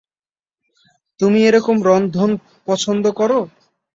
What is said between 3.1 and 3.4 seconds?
করো?